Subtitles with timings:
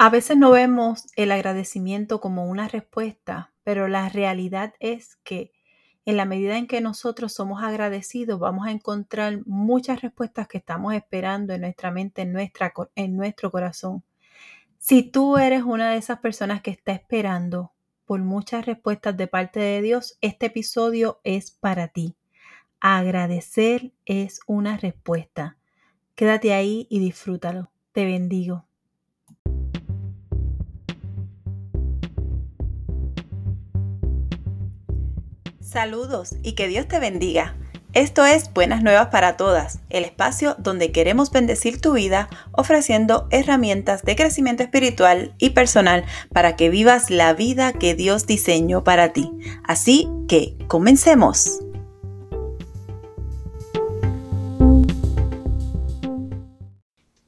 [0.00, 5.50] A veces no vemos el agradecimiento como una respuesta, pero la realidad es que
[6.04, 10.94] en la medida en que nosotros somos agradecidos, vamos a encontrar muchas respuestas que estamos
[10.94, 14.04] esperando en nuestra mente, en, nuestra, en nuestro corazón.
[14.78, 17.72] Si tú eres una de esas personas que está esperando
[18.04, 22.14] por muchas respuestas de parte de Dios, este episodio es para ti.
[22.78, 25.56] Agradecer es una respuesta.
[26.14, 27.72] Quédate ahí y disfrútalo.
[27.90, 28.67] Te bendigo.
[35.68, 37.54] Saludos y que Dios te bendiga.
[37.92, 44.02] Esto es Buenas Nuevas para Todas, el espacio donde queremos bendecir tu vida ofreciendo herramientas
[44.02, 49.30] de crecimiento espiritual y personal para que vivas la vida que Dios diseñó para ti.
[49.62, 51.60] Así que, comencemos.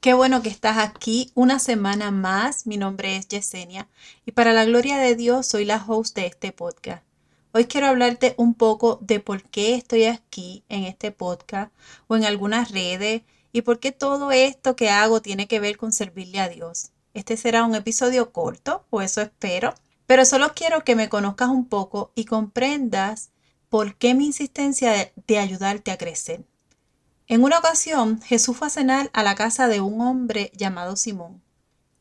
[0.00, 2.66] Qué bueno que estás aquí una semana más.
[2.66, 3.86] Mi nombre es Yesenia
[4.24, 7.09] y para la gloria de Dios soy la host de este podcast.
[7.52, 11.72] Hoy quiero hablarte un poco de por qué estoy aquí en este podcast
[12.06, 15.92] o en algunas redes y por qué todo esto que hago tiene que ver con
[15.92, 16.92] servirle a Dios.
[17.12, 19.74] Este será un episodio corto, o eso espero,
[20.06, 23.30] pero solo quiero que me conozcas un poco y comprendas
[23.68, 26.44] por qué mi insistencia de, ayudarte a crecer.
[27.26, 31.42] En una ocasión, Jesús fue a cenar a la casa de un hombre llamado Simón.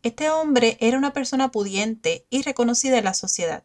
[0.04, 3.64] Este hombre era una persona pudiente y reconocida en la sociedad.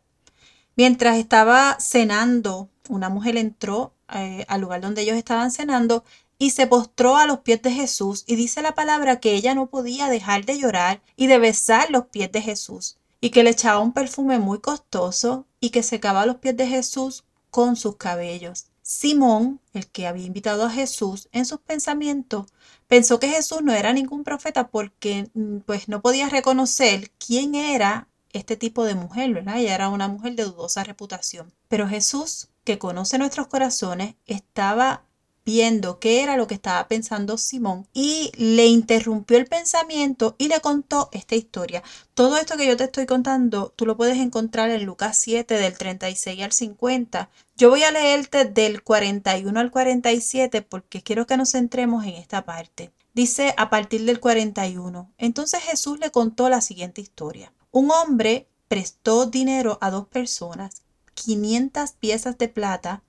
[0.77, 6.05] Mientras estaba cenando, una mujer entró eh, al lugar donde ellos estaban cenando
[6.39, 9.67] y se postró a los pies de Jesús y dice la palabra que ella no
[9.67, 13.81] podía dejar de llorar y de besar los pies de Jesús y que le echaba
[13.81, 18.67] un perfume muy costoso y que secaba los pies de Jesús con sus cabellos.
[18.83, 22.47] Simón, el que había invitado a Jesús en sus pensamientos,
[22.87, 28.09] pensó que Jesús no era ningún profeta porque mm, pues no podía reconocer quién era
[28.35, 29.59] este tipo de mujer, ¿verdad?
[29.59, 31.55] Ella era una mujer de dudosa reputación.
[31.69, 35.05] Pero Jesús, que conoce nuestros corazones, estaba
[35.45, 40.61] viendo qué era lo que estaba pensando Simón y le interrumpió el pensamiento y le
[40.61, 41.83] contó esta historia.
[42.15, 45.77] Todo esto que yo te estoy contando, tú lo puedes encontrar en Lucas 7 del
[45.77, 47.31] 36 al 50.
[47.57, 52.45] Yo voy a leerte del 41 al 47 porque quiero que nos centremos en esta
[52.45, 52.93] parte.
[53.13, 55.13] Dice a partir del 41.
[55.19, 57.53] Entonces Jesús le contó la siguiente historia.
[57.75, 60.83] Un hombre prestó dinero a dos personas,
[61.15, 63.03] 500 piezas de plata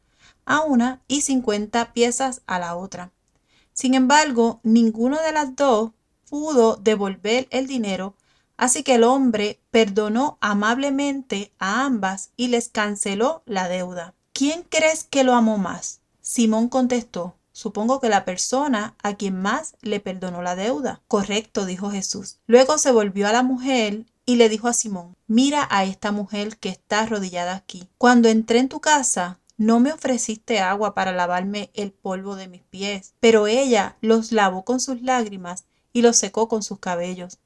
[0.44, 3.12] a una y 50 piezas a la otra.
[3.74, 5.92] Sin embargo, ninguno de las dos
[6.28, 8.16] pudo devolver el dinero,
[8.58, 14.16] así que el hombre perdonó amablemente a ambas y les canceló la deuda.
[14.34, 16.02] ¿Quién crees que lo amó más?
[16.22, 21.02] Simón contestó, Supongo que la persona a quien más le perdonó la deuda.
[21.08, 22.40] Correcto, dijo Jesús.
[22.48, 26.58] Luego se volvió a la mujer y le dijo a Simón, mira a esta mujer
[26.58, 27.88] que está arrodillada aquí.
[27.98, 32.64] Cuando entré en tu casa, no me ofreciste agua para lavarme el polvo de mis
[32.64, 37.38] pies, pero ella los lavó con sus lágrimas y los secó con sus cabellos.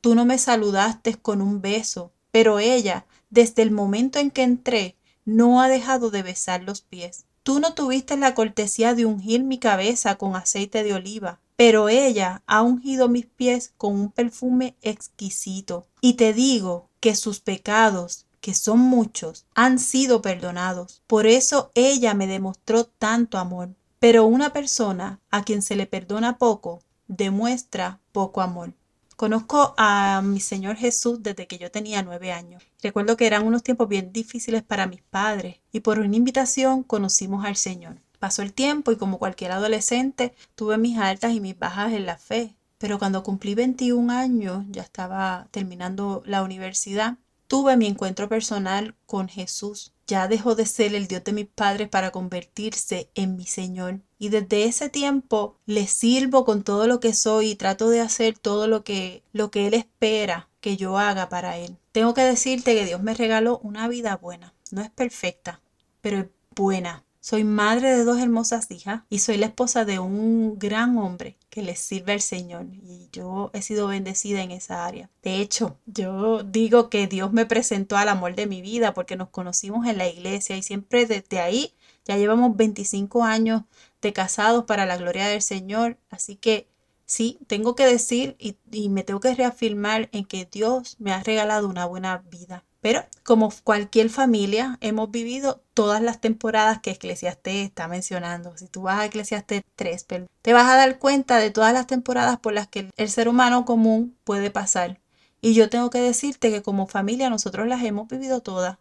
[0.00, 4.96] Tú no me saludaste con un beso, pero ella, desde el momento en que entré,
[5.24, 7.26] no ha dejado de besar los pies.
[7.42, 12.42] Tú no tuviste la cortesía de ungir mi cabeza con aceite de oliva, pero ella
[12.48, 15.86] ha ungido mis pies con un perfume exquisito.
[16.00, 21.02] Y te digo que sus pecados, que son muchos, han sido perdonados.
[21.06, 23.76] Por eso ella me demostró tanto amor.
[24.00, 28.72] Pero una persona a quien se le perdona poco, demuestra poco amor.
[29.14, 32.64] Conozco a mi Señor Jesús desde que yo tenía nueve años.
[32.82, 37.44] Recuerdo que eran unos tiempos bien difíciles para mis padres y por una invitación conocimos
[37.44, 37.98] al Señor.
[38.22, 42.18] Pasó el tiempo y como cualquier adolescente tuve mis altas y mis bajas en la
[42.18, 42.54] fe.
[42.78, 47.16] Pero cuando cumplí 21 años, ya estaba terminando la universidad,
[47.48, 49.92] tuve mi encuentro personal con Jesús.
[50.06, 53.98] Ya dejó de ser el Dios de mis padres para convertirse en mi Señor.
[54.20, 58.38] Y desde ese tiempo le sirvo con todo lo que soy y trato de hacer
[58.38, 61.76] todo lo que, lo que Él espera que yo haga para Él.
[61.90, 64.54] Tengo que decirte que Dios me regaló una vida buena.
[64.70, 65.60] No es perfecta,
[66.00, 67.02] pero es buena.
[67.24, 71.62] Soy madre de dos hermosas hijas y soy la esposa de un gran hombre que
[71.62, 75.08] le sirve al Señor y yo he sido bendecida en esa área.
[75.22, 79.28] De hecho, yo digo que Dios me presentó al amor de mi vida porque nos
[79.28, 81.74] conocimos en la iglesia y siempre desde ahí
[82.04, 83.62] ya llevamos 25 años
[84.00, 85.98] de casados para la gloria del Señor.
[86.10, 86.66] Así que
[87.06, 91.22] sí, tengo que decir y, y me tengo que reafirmar en que Dios me ha
[91.22, 92.64] regalado una buena vida.
[92.82, 98.56] Pero como cualquier familia, hemos vivido todas las temporadas que Eclesiastés está mencionando.
[98.56, 100.06] Si tú vas a Eclesiastés 3,
[100.42, 103.64] te vas a dar cuenta de todas las temporadas por las que el ser humano
[103.64, 105.00] común puede pasar.
[105.40, 108.78] Y yo tengo que decirte que como familia nosotros las hemos vivido todas.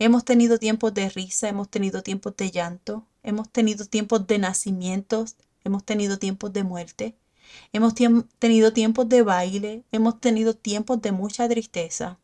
[0.00, 5.36] Hemos tenido tiempos de risa, hemos tenido tiempos de llanto, hemos tenido tiempos de nacimientos,
[5.62, 7.14] hemos tenido tiempos de muerte,
[7.72, 7.94] hemos
[8.40, 12.18] tenido tiempos de baile, hemos tenido tiempos de mucha tristeza.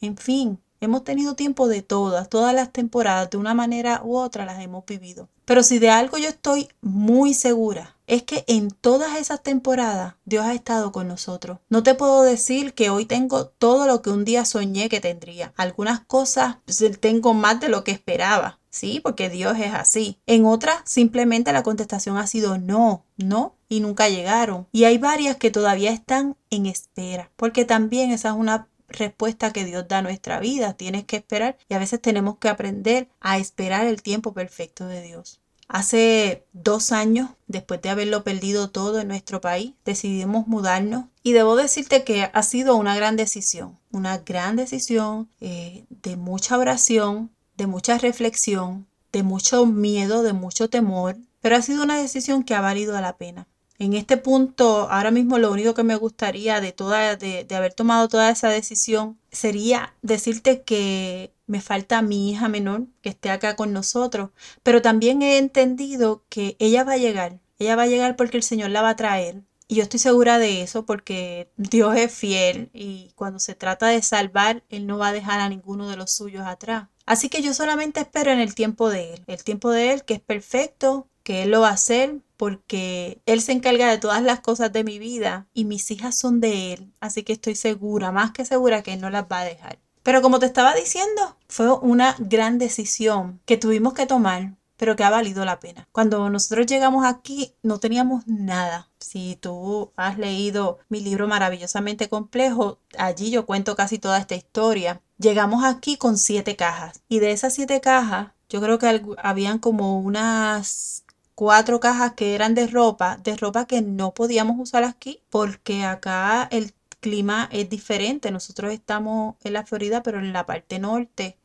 [0.00, 4.44] En fin, hemos tenido tiempo de todas, todas las temporadas, de una manera u otra
[4.44, 5.28] las hemos vivido.
[5.44, 10.44] Pero si de algo yo estoy muy segura, es que en todas esas temporadas Dios
[10.44, 11.58] ha estado con nosotros.
[11.68, 15.52] No te puedo decir que hoy tengo todo lo que un día soñé que tendría.
[15.56, 16.56] Algunas cosas
[17.00, 18.58] tengo más de lo que esperaba.
[18.70, 20.18] Sí, porque Dios es así.
[20.26, 24.66] En otras, simplemente la contestación ha sido no, no, y nunca llegaron.
[24.72, 29.64] Y hay varias que todavía están en espera, porque también esa es una respuesta que
[29.64, 30.74] Dios da a nuestra vida.
[30.74, 35.02] Tienes que esperar y a veces tenemos que aprender a esperar el tiempo perfecto de
[35.02, 35.40] Dios.
[35.68, 41.56] Hace dos años, después de haberlo perdido todo en nuestro país, decidimos mudarnos y debo
[41.56, 47.66] decirte que ha sido una gran decisión, una gran decisión eh, de mucha oración, de
[47.66, 52.62] mucha reflexión, de mucho miedo, de mucho temor, pero ha sido una decisión que ha
[52.62, 53.46] valido la pena.
[53.78, 57.74] En este punto, ahora mismo lo único que me gustaría de, toda, de, de haber
[57.74, 63.56] tomado toda esa decisión sería decirte que me falta mi hija menor que esté acá
[63.56, 64.30] con nosotros,
[64.62, 68.42] pero también he entendido que ella va a llegar, ella va a llegar porque el
[68.42, 69.42] Señor la va a traer.
[69.70, 74.00] Y yo estoy segura de eso porque Dios es fiel y cuando se trata de
[74.02, 76.88] salvar, Él no va a dejar a ninguno de los suyos atrás.
[77.04, 80.14] Así que yo solamente espero en el tiempo de Él, el tiempo de Él que
[80.14, 84.40] es perfecto, que Él lo va a hacer porque Él se encarga de todas las
[84.40, 86.94] cosas de mi vida y mis hijas son de Él.
[87.00, 89.78] Así que estoy segura, más que segura que Él no las va a dejar.
[90.02, 95.02] Pero como te estaba diciendo, fue una gran decisión que tuvimos que tomar, pero que
[95.02, 95.88] ha valido la pena.
[95.90, 98.88] Cuando nosotros llegamos aquí no teníamos nada.
[99.00, 105.02] Si tú has leído mi libro maravillosamente complejo, allí yo cuento casi toda esta historia.
[105.18, 110.00] Llegamos aquí con siete cajas y de esas siete cajas yo creo que habían como
[110.00, 111.04] unas
[111.38, 116.48] cuatro cajas que eran de ropa, de ropa que no podíamos usar aquí porque acá
[116.50, 118.32] el clima es diferente.
[118.32, 121.38] Nosotros estamos en la Florida, pero en la parte norte.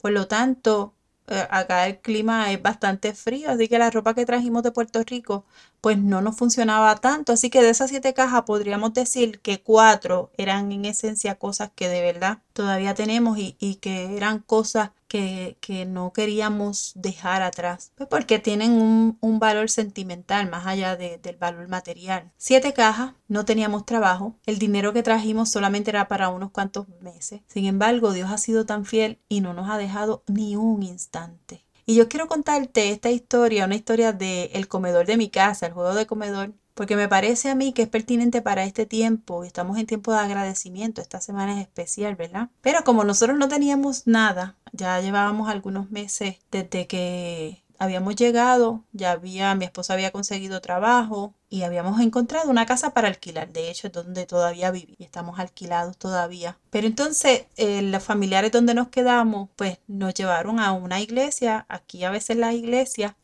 [0.00, 0.94] Por lo tanto,
[1.26, 5.02] eh, acá el clima es bastante frío, así que la ropa que trajimos de Puerto
[5.02, 5.44] Rico
[5.80, 7.32] pues no nos funcionaba tanto.
[7.32, 11.88] Así que de esas siete cajas podríamos decir que cuatro eran en esencia cosas que
[11.88, 18.38] de verdad todavía tenemos y, que eran cosas que, no queríamos dejar atrás, pues porque
[18.38, 18.72] tienen
[19.20, 22.30] un, valor sentimental más allá del valor material.
[22.36, 27.40] Siete cajas, no teníamos trabajo, el dinero que trajimos solamente era para unos cuantos meses.
[27.48, 31.64] Sin embargo, Dios ha sido tan fiel y no nos ha dejado ni un instante.
[31.86, 35.72] Y yo quiero contarte esta historia, una historia del el comedor de mi casa, el
[35.72, 39.44] juego de comedor, porque me parece a mí que es pertinente para este tiempo.
[39.44, 42.48] Estamos en tiempo de agradecimiento, esta semana es especial, ¿verdad?
[42.60, 49.12] Pero como nosotros no teníamos nada, ya llevábamos algunos meses desde que habíamos llegado, ya
[49.12, 53.52] había, mi esposa había conseguido trabajo y habíamos encontrado una casa para alquilar.
[53.52, 56.58] De hecho, es donde todavía viví y estamos alquilados todavía.
[56.68, 61.64] Pero entonces, eh, los familiares donde nos quedamos, pues nos llevaron a una iglesia.
[61.70, 63.14] Aquí a veces las iglesias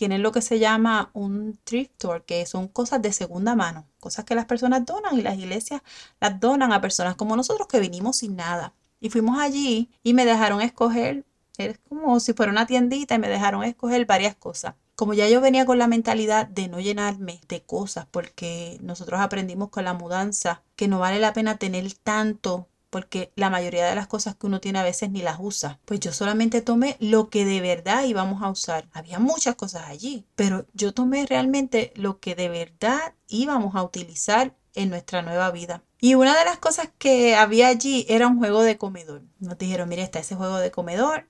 [0.00, 4.24] tienen lo que se llama un thrift store, que son cosas de segunda mano, cosas
[4.24, 5.82] que las personas donan y las iglesias
[6.18, 8.72] las donan a personas como nosotros que vinimos sin nada.
[8.98, 11.26] Y fuimos allí y me dejaron escoger
[11.58, 14.74] es como si fuera una tiendita y me dejaron escoger varias cosas.
[14.94, 19.68] Como ya yo venía con la mentalidad de no llenarme de cosas, porque nosotros aprendimos
[19.68, 24.08] con la mudanza que no vale la pena tener tanto porque la mayoría de las
[24.08, 25.78] cosas que uno tiene a veces ni las usa.
[25.84, 28.88] Pues yo solamente tomé lo que de verdad íbamos a usar.
[28.92, 34.54] Había muchas cosas allí, pero yo tomé realmente lo que de verdad íbamos a utilizar
[34.74, 35.82] en nuestra nueva vida.
[36.00, 39.22] Y una de las cosas que había allí era un juego de comedor.
[39.38, 41.26] Nos dijeron, mire, está ese juego de comedor,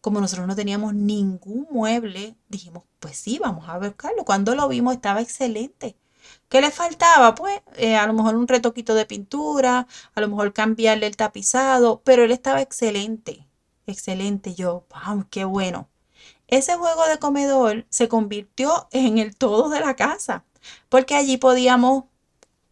[0.00, 4.24] como nosotros no teníamos ningún mueble, dijimos, pues sí, vamos a buscarlo.
[4.24, 5.96] Cuando lo vimos estaba excelente.
[6.50, 7.34] ¿Qué le faltaba?
[7.36, 12.02] Pues eh, a lo mejor un retoquito de pintura, a lo mejor cambiarle el tapizado,
[12.04, 13.46] pero él estaba excelente,
[13.86, 14.54] excelente.
[14.54, 15.88] Yo, vamos, qué bueno.
[16.48, 20.44] Ese juego de comedor se convirtió en el todo de la casa,
[20.88, 22.04] porque allí podíamos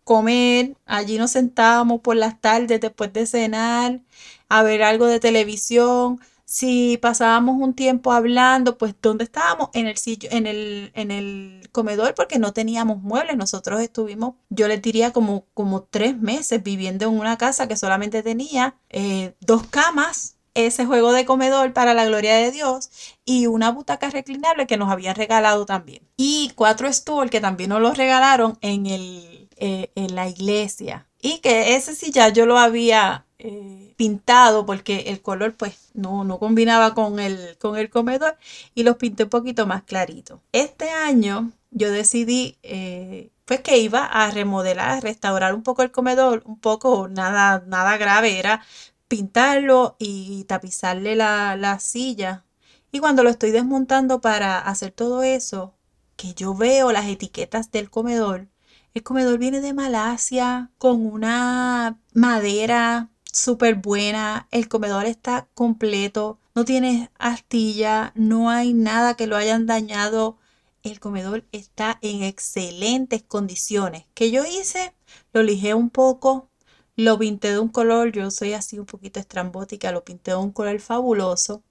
[0.05, 4.01] comer, allí nos sentábamos por las tardes después de cenar,
[4.49, 9.69] a ver algo de televisión, si pasábamos un tiempo hablando, pues ¿dónde estábamos?
[9.75, 13.37] En el sitio, en el, en el comedor porque no teníamos muebles.
[13.37, 18.23] Nosotros estuvimos, yo les diría como, como tres meses viviendo en una casa que solamente
[18.23, 22.89] tenía eh, dos camas, ese juego de comedor para la gloria de Dios
[23.27, 26.09] y una butaca reclinable que nos habían regalado también.
[26.17, 31.09] Y cuatro stools que también nos los regalaron en el eh, en la iglesia.
[31.21, 36.23] Y que ese sí ya yo lo había eh, pintado porque el color pues no,
[36.23, 38.39] no combinaba con el, con el comedor
[38.75, 40.41] y los pinté un poquito más clarito.
[40.53, 46.43] Este año yo decidí eh, pues que iba a remodelar, restaurar un poco el comedor,
[46.47, 48.63] un poco, nada, nada grave, era
[49.09, 52.45] pintarlo y tapizarle la, la silla.
[52.93, 55.75] Y cuando lo estoy desmontando para hacer todo eso,
[56.17, 58.47] que yo veo las etiquetas del comedor,
[58.95, 64.49] el comedor viene de Malasia con una madera súper buena.
[64.51, 66.39] El comedor está completo.
[66.55, 68.13] No tiene astilla.
[68.15, 70.39] No hay nada que lo hayan dañado.
[70.83, 74.07] El comedor está en excelentes condiciones.
[74.15, 74.95] ¿Qué yo hice?
[75.33, 76.51] Lo lijé un poco.
[76.97, 78.13] Lo pinté de un color.
[78.13, 79.93] Yo soy así un poquito estrambótica.
[79.93, 81.63] Lo pinté de un color fabuloso.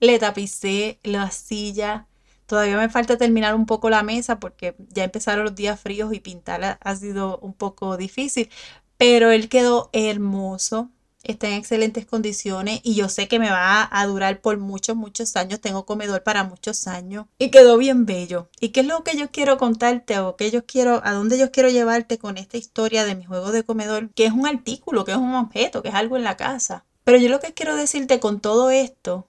[0.00, 2.08] Le tapicé la silla
[2.48, 6.20] Todavía me falta terminar un poco la mesa porque ya empezaron los días fríos y
[6.20, 8.48] pintarla ha sido un poco difícil,
[8.96, 10.90] pero él quedó hermoso,
[11.28, 15.36] está en excelentes condiciones y yo sé que me va a durar por muchos, muchos
[15.36, 15.60] años.
[15.60, 18.48] Tengo comedor para muchos años y quedó bien bello.
[18.60, 21.52] ¿Y qué es lo que yo quiero contarte o qué yo quiero, a dónde yo
[21.52, 24.10] quiero llevarte con esta historia de mi juego de comedor?
[24.10, 26.84] Que es un artículo, que es un objeto, que es algo en la casa.
[27.04, 29.28] Pero yo lo que quiero decirte con todo esto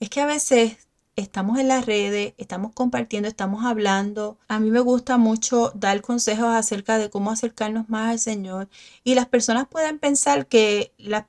[0.00, 0.85] es que a veces
[1.16, 4.38] estamos en las redes, estamos compartiendo, estamos hablando.
[4.48, 8.68] A mí me gusta mucho dar consejos acerca de cómo acercarnos más al Señor.
[9.02, 11.24] Y las personas pueden pensar que las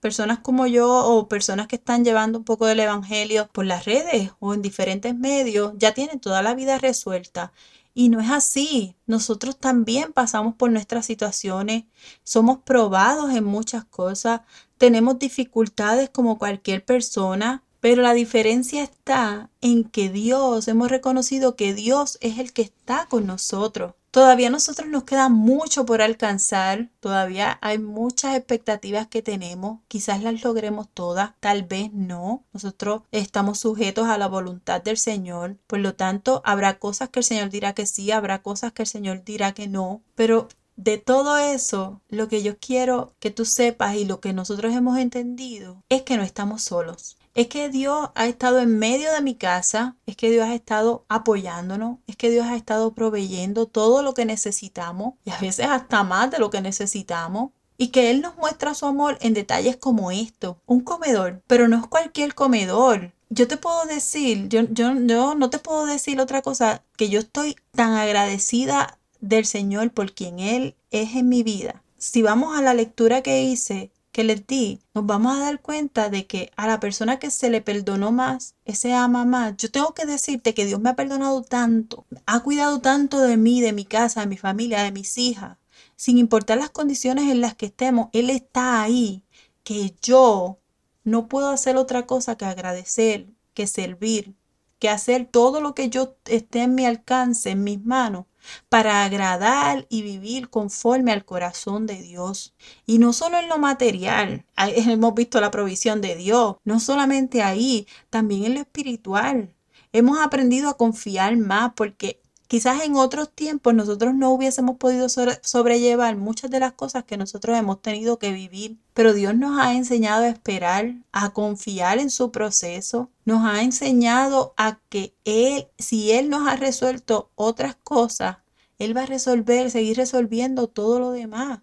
[0.00, 4.32] personas como yo o personas que están llevando un poco del Evangelio por las redes
[4.38, 7.52] o en diferentes medios ya tienen toda la vida resuelta.
[7.94, 8.96] Y no es así.
[9.06, 11.84] Nosotros también pasamos por nuestras situaciones,
[12.24, 14.42] somos probados en muchas cosas,
[14.78, 21.74] tenemos dificultades como cualquier persona, pero la diferencia está en que Dios, hemos reconocido que
[21.74, 23.94] Dios es el que está con nosotros.
[24.12, 30.22] Todavía a nosotros nos queda mucho por alcanzar, todavía hay muchas expectativas que tenemos, quizás
[30.22, 32.44] las logremos todas, tal vez no.
[32.52, 37.24] Nosotros estamos sujetos a la voluntad del Señor, por lo tanto habrá cosas que el
[37.24, 40.46] Señor dirá que sí, habrá cosas que el Señor dirá que no, pero
[40.76, 44.98] de todo eso, lo que yo quiero que tú sepas y lo que nosotros hemos
[44.98, 49.34] entendido es que no estamos solos es que Dios ha estado en medio de mi
[49.34, 54.14] casa, es que Dios ha estado apoyándonos, es que Dios ha estado proveyendo todo lo
[54.14, 57.50] que necesitamos y a veces hasta más de lo que necesitamos.
[57.78, 61.78] Y que Él nos muestra su amor en detalles como esto, un comedor, pero no
[61.78, 63.12] es cualquier comedor.
[63.28, 67.18] Yo te puedo decir, yo, yo, yo no te puedo decir otra cosa, que yo
[67.18, 71.82] estoy tan agradecida del Señor por quien Él es en mi vida.
[71.96, 76.10] Si vamos a la lectura que hice, que les di, nos vamos a dar cuenta
[76.10, 79.56] de que a la persona que se le perdonó más, ese ama más.
[79.56, 83.62] Yo tengo que decirte que Dios me ha perdonado tanto, ha cuidado tanto de mí,
[83.62, 85.56] de mi casa, de mi familia, de mis hijas.
[85.96, 89.24] Sin importar las condiciones en las que estemos, Él está ahí,
[89.64, 90.58] que yo
[91.04, 94.34] no puedo hacer otra cosa que agradecer, que servir,
[94.78, 98.26] que hacer todo lo que yo esté en mi alcance, en mis manos,
[98.68, 102.54] para agradar y vivir conforme al corazón de Dios.
[102.86, 107.86] Y no solo en lo material, hemos visto la provisión de Dios, no solamente ahí,
[108.10, 109.54] también en lo espiritual.
[109.92, 112.21] Hemos aprendido a confiar más porque
[112.52, 117.56] Quizás en otros tiempos nosotros no hubiésemos podido sobrellevar muchas de las cosas que nosotros
[117.56, 122.30] hemos tenido que vivir, pero Dios nos ha enseñado a esperar, a confiar en su
[122.30, 128.36] proceso, nos ha enseñado a que Él, si Él nos ha resuelto otras cosas,
[128.78, 131.60] Él va a resolver, seguir resolviendo todo lo demás.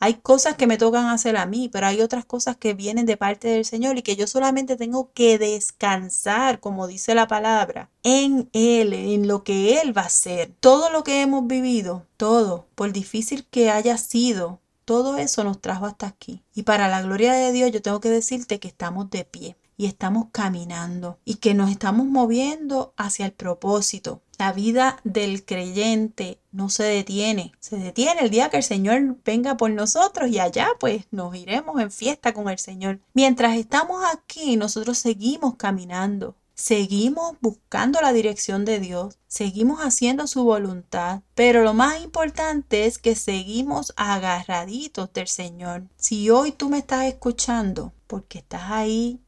[0.00, 3.16] Hay cosas que me tocan hacer a mí, pero hay otras cosas que vienen de
[3.16, 8.48] parte del Señor y que yo solamente tengo que descansar, como dice la palabra, en
[8.52, 10.52] Él, en lo que Él va a hacer.
[10.60, 15.86] Todo lo que hemos vivido, todo, por difícil que haya sido, todo eso nos trajo
[15.86, 16.42] hasta aquí.
[16.54, 19.86] Y para la gloria de Dios yo tengo que decirte que estamos de pie y
[19.86, 24.20] estamos caminando y que nos estamos moviendo hacia el propósito.
[24.36, 29.56] La vida del creyente no se detiene, se detiene el día que el Señor venga
[29.56, 33.00] por nosotros y allá pues nos iremos en fiesta con el Señor.
[33.14, 40.42] Mientras estamos aquí, nosotros seguimos caminando, seguimos buscando la dirección de Dios, seguimos haciendo su
[40.42, 45.84] voluntad, pero lo más importante es que seguimos agarraditos del Señor.
[45.96, 49.20] Si hoy tú me estás escuchando, porque estás ahí,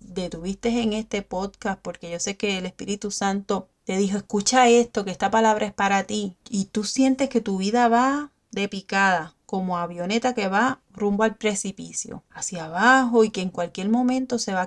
[0.00, 5.04] detuviste en este podcast, porque yo sé que el Espíritu Santo te dijo, escucha esto,
[5.04, 9.34] que esta palabra es para ti, y tú sientes que tu vida va de picada,
[9.46, 14.52] como avioneta que va rumbo al precipicio, hacia abajo y que en cualquier momento se
[14.52, 14.62] va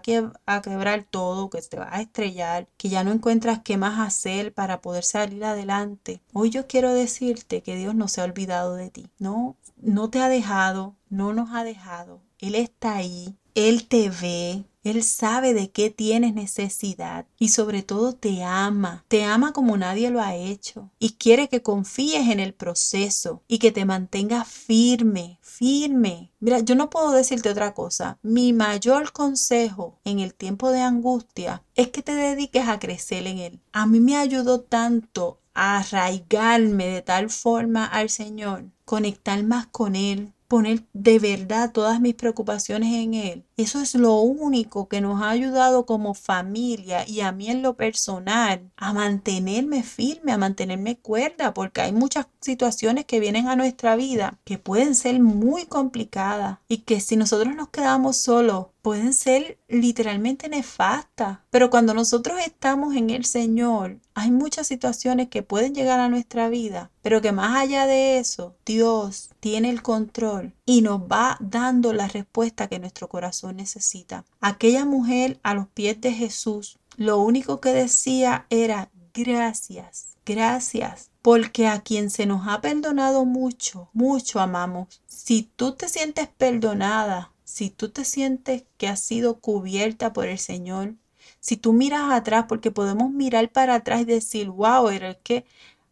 [0.45, 4.53] a, quebrar todo, que te va a estrellar, que ya no encuentras qué más hacer
[4.53, 6.21] para poder salir adelante.
[6.33, 10.21] Hoy yo quiero decirte que Dios no se ha olvidado de ti, no, no te
[10.21, 12.21] ha dejado, no nos ha dejado.
[12.39, 18.13] Él está ahí, Él te ve, él sabe de qué tienes necesidad y sobre todo
[18.13, 19.05] te ama.
[19.07, 23.59] Te ama como nadie lo ha hecho y quiere que confíes en el proceso y
[23.59, 26.31] que te mantengas firme, firme.
[26.39, 28.17] Mira, yo no puedo decirte otra cosa.
[28.21, 33.39] Mi mayor consejo en el tiempo de angustia es que te dediques a crecer en
[33.39, 33.59] Él.
[33.71, 39.95] A mí me ayudó tanto a arraigarme de tal forma al Señor, conectar más con
[39.95, 43.46] Él, poner de verdad todas mis preocupaciones en Él.
[43.57, 47.75] Eso es lo único que nos ha ayudado como familia y a mí en lo
[47.75, 53.95] personal a mantenerme firme, a mantenerme cuerda, porque hay muchas situaciones que vienen a nuestra
[53.95, 59.59] vida que pueden ser muy complicadas y que si nosotros nos quedamos solos pueden ser
[59.67, 61.39] literalmente nefastas.
[61.49, 66.49] Pero cuando nosotros estamos en el Señor, hay muchas situaciones que pueden llegar a nuestra
[66.49, 71.93] vida, pero que más allá de eso, Dios tiene el control y nos va dando
[71.93, 74.25] la respuesta que nuestro corazón necesita.
[74.39, 81.67] Aquella mujer a los pies de Jesús, lo único que decía era gracias, gracias, porque
[81.67, 85.01] a quien se nos ha perdonado mucho, mucho amamos.
[85.07, 90.39] Si tú te sientes perdonada, si tú te sientes que has sido cubierta por el
[90.39, 90.95] Señor,
[91.39, 95.45] si tú miras atrás, porque podemos mirar para atrás y decir, wow, era que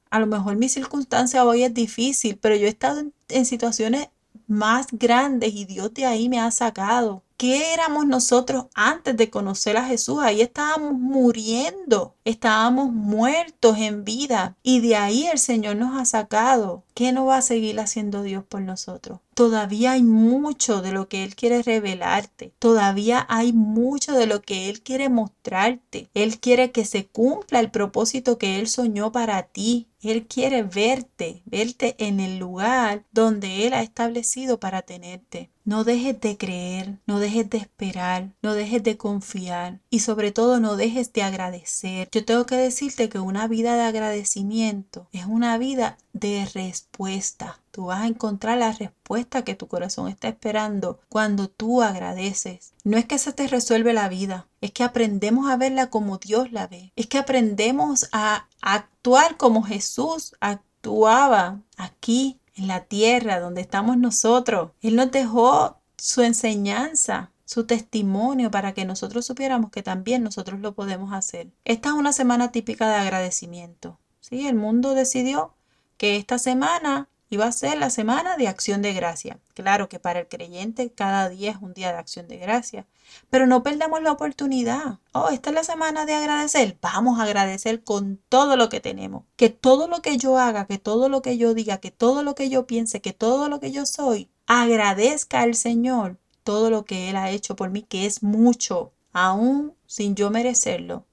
[0.09, 4.09] a lo mejor mi circunstancia hoy es difícil, pero yo he estado en, en situaciones
[4.47, 7.23] más grandes y Dios de ahí me ha sacado.
[7.37, 10.19] ¿Qué éramos nosotros antes de conocer a Jesús?
[10.21, 16.83] Ahí estábamos muriendo, estábamos muertos en vida y de ahí el Señor nos ha sacado.
[16.93, 19.19] ¿Qué no va a seguir haciendo Dios por nosotros?
[19.33, 22.53] Todavía hay mucho de lo que Él quiere revelarte.
[22.57, 26.09] Todavía hay mucho de lo que Él quiere mostrarte.
[26.13, 29.89] Él quiere que se cumpla el propósito que Él soñó para ti.
[30.11, 35.49] Él quiere verte, verte en el lugar donde Él ha establecido para tenerte.
[35.65, 40.59] No dejes de creer, no dejes de esperar, no dejes de confiar y sobre todo
[40.59, 42.07] no dejes de agradecer.
[42.11, 47.59] Yo tengo que decirte que una vida de agradecimiento es una vida de respuesta.
[47.71, 52.73] Tú vas a encontrar la respuesta que tu corazón está esperando cuando tú agradeces.
[52.83, 56.51] No es que se te resuelve la vida, es que aprendemos a verla como Dios
[56.51, 56.93] la ve.
[56.95, 64.71] Es que aprendemos a actuar como Jesús actuaba aquí en la tierra donde estamos nosotros.
[64.81, 70.73] Él nos dejó su enseñanza, su testimonio para que nosotros supiéramos que también nosotros lo
[70.73, 71.49] podemos hacer.
[71.63, 73.99] Esta es una semana típica de agradecimiento.
[74.19, 74.47] ¿sí?
[74.47, 75.53] El mundo decidió
[75.97, 79.39] que esta semana iba a ser la semana de acción de gracia.
[79.53, 82.85] Claro que para el creyente cada día es un día de acción de gracia,
[83.29, 84.99] pero no perdamos la oportunidad.
[85.13, 86.77] Oh, esta es la semana de agradecer.
[86.81, 89.23] Vamos a agradecer con todo lo que tenemos.
[89.35, 92.35] Que todo lo que yo haga, que todo lo que yo diga, que todo lo
[92.35, 97.09] que yo piense, que todo lo que yo soy, agradezca al Señor todo lo que
[97.09, 101.05] Él ha hecho por mí, que es mucho, aún sin yo merecerlo.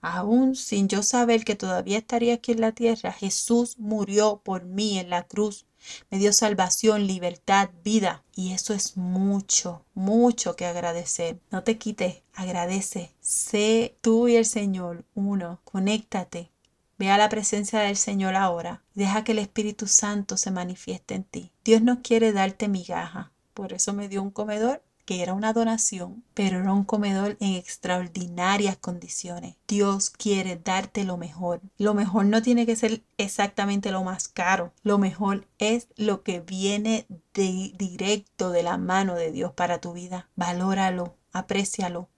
[0.00, 4.98] Aún sin yo saber que todavía estaría aquí en la tierra, Jesús murió por mí
[4.98, 5.66] en la cruz.
[6.10, 8.24] Me dio salvación, libertad, vida.
[8.34, 11.40] Y eso es mucho, mucho que agradecer.
[11.50, 13.12] No te quites, agradece.
[13.20, 15.60] Sé tú y el Señor uno.
[15.64, 16.50] Conéctate.
[16.98, 18.82] Ve a la presencia del Señor ahora.
[18.94, 21.52] Deja que el Espíritu Santo se manifieste en ti.
[21.64, 23.32] Dios no quiere darte migaja.
[23.54, 27.54] Por eso me dio un comedor que era una donación, pero era un comedor en
[27.54, 29.56] extraordinarias condiciones.
[29.66, 31.62] Dios quiere darte lo mejor.
[31.78, 34.74] Lo mejor no tiene que ser exactamente lo más caro.
[34.82, 39.94] Lo mejor es lo que viene de directo de la mano de Dios para tu
[39.94, 40.28] vida.
[40.36, 42.10] Valóralo, aprécialo,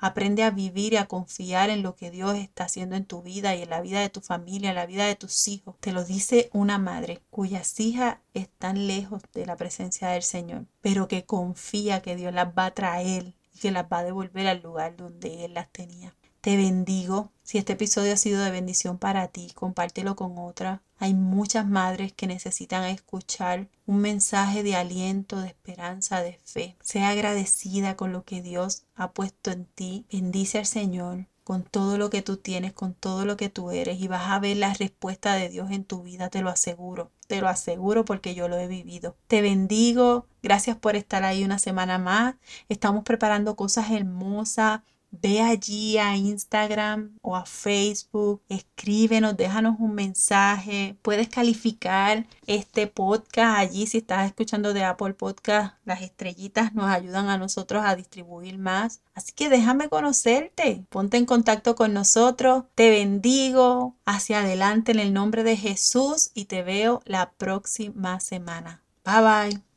[0.00, 3.56] Aprende a vivir y a confiar en lo que Dios está haciendo en tu vida
[3.56, 5.74] y en la vida de tu familia, en la vida de tus hijos.
[5.80, 11.08] Te lo dice una madre cuyas hijas están lejos de la presencia del Señor, pero
[11.08, 14.62] que confía que Dios las va a traer y que las va a devolver al
[14.62, 16.14] lugar donde Él las tenía.
[16.48, 17.30] Te bendigo.
[17.42, 20.80] Si este episodio ha sido de bendición para ti, compártelo con otra.
[20.96, 26.74] Hay muchas madres que necesitan escuchar un mensaje de aliento, de esperanza, de fe.
[26.80, 30.06] Sea agradecida con lo que Dios ha puesto en ti.
[30.10, 34.00] Bendice al Señor con todo lo que tú tienes, con todo lo que tú eres
[34.00, 37.40] y vas a ver la respuesta de Dios en tu vida, te lo aseguro, te
[37.40, 39.16] lo aseguro porque yo lo he vivido.
[39.28, 42.36] Te bendigo, gracias por estar ahí una semana más.
[42.68, 50.96] Estamos preparando cosas hermosas Ve allí a Instagram o a Facebook, escríbenos, déjanos un mensaje.
[51.02, 55.74] Puedes calificar este podcast allí si estás escuchando de Apple Podcast.
[55.84, 59.00] Las estrellitas nos ayudan a nosotros a distribuir más.
[59.14, 60.84] Así que déjame conocerte.
[60.90, 62.64] Ponte en contacto con nosotros.
[62.74, 68.82] Te bendigo hacia adelante en el nombre de Jesús y te veo la próxima semana.
[69.04, 69.67] Bye bye.